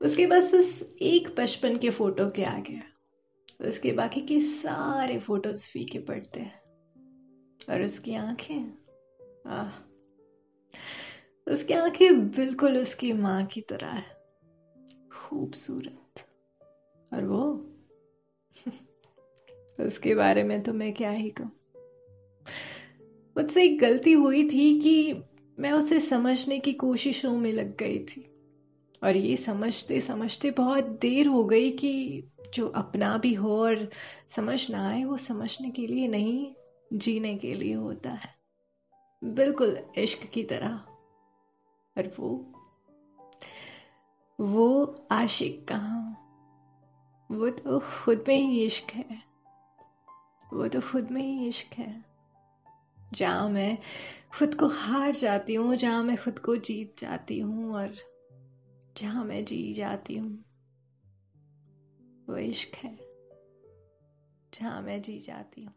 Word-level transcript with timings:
उसके 0.00 0.26
बस 0.26 0.54
उस 0.54 0.96
एक 1.02 1.34
बचपन 1.38 1.76
के 1.76 1.90
फ़ोटो 1.90 2.30
के 2.30 2.44
आगे 2.44 2.80
उसके 3.68 3.92
बाकी 3.92 4.20
के 4.20 4.40
सारे 4.40 5.18
फ़ोटोज़ 5.18 5.66
फीके 5.66 5.98
पड़ते 5.98 6.40
हैं। 6.40 6.60
और 7.70 7.82
उसकी 7.82 8.14
आँखें, 8.14 8.78
आह। 9.46 9.70
उसकी 11.52 11.74
आँखें 11.74 12.30
बिल्कुल 12.30 12.76
उसकी 12.78 13.12
माँ 13.12 13.46
की 13.46 13.60
तरह 13.60 13.86
है। 13.86 14.16
खूबसूरत। 15.12 16.26
और 17.14 17.24
वो? 17.24 17.70
उसके 19.86 20.14
बारे 20.14 20.42
में 20.42 20.62
तो 20.62 20.72
मैं 20.72 20.92
क्या 20.92 21.10
ही 21.10 21.30
कहूँ। 21.30 21.52
मुझसे 23.38 23.64
एक 23.64 23.78
गलती 23.78 24.12
हुई 24.12 24.44
थी 24.44 24.80
कि 24.80 25.22
मैं 25.58 25.72
उसे 25.72 26.00
समझने 26.00 26.58
की 26.58 26.72
कोशिशों 26.72 27.36
में 27.36 27.52
लग 27.52 27.76
गई 27.76 27.98
थी। 27.98 28.35
और 29.02 29.16
ये 29.16 29.36
समझते 29.36 30.00
समझते 30.00 30.50
बहुत 30.50 30.84
देर 30.84 31.26
हो 31.26 31.44
गई 31.44 31.70
कि 31.70 32.24
जो 32.54 32.68
अपना 32.68 33.18
भी 33.18 33.34
हो 33.34 33.62
और 33.62 33.90
समझ 34.30 34.70
ना 34.70 34.88
आए, 34.88 35.04
वो 35.04 35.16
समझने 35.16 35.70
के 35.70 35.86
लिए 35.86 36.08
नहीं, 36.08 36.54
जीने 36.92 37.36
के 37.36 37.54
लिए 37.54 37.74
होता 37.74 38.10
है। 38.10 38.34
बिल्कुल 39.24 39.78
इश्क 39.98 40.26
की 40.26 40.44
तरह। 40.44 40.68
और 41.98 42.14
वो 42.20 42.52
वो 44.40 44.96
आशिक 45.10 45.68
कहाँ? 45.68 46.22
वो 47.30 47.50
तो 47.50 47.80
खुद 47.80 48.24
में 48.28 48.36
ही 48.36 48.64
इश्क 48.64 48.90
है। 48.90 49.22
वो 50.52 50.68
तो 50.68 50.80
खुद 50.80 51.10
में 51.10 51.22
ही 51.22 51.48
इश्क 51.48 51.74
है। 51.74 52.04
जहाँ 53.12 53.48
मैं 53.48 53.78
खुद 54.38 54.54
को 54.54 54.66
हार 54.66 55.12
जाती 55.12 55.54
हूँ, 55.54 55.76
जहाँ 55.76 56.02
मैं 56.02 56.16
खुद 56.16 56.38
को 56.38 56.56
जीत 56.56 56.94
जाती 56.98 57.38
हूँ 57.38 57.74
और 57.74 57.94
जहाँ 58.96 59.24
मैं 59.24 59.44
जी 59.44 59.74
जाती 59.74 60.16
हूँ 60.16 60.44
वो 62.28 62.36
इश्क 62.36 62.76
है 62.76 62.96
जहाँ 64.54 64.82
मैं 64.82 65.02
जी 65.02 65.18
जाती 65.18 65.64
हूँ। 65.64 65.74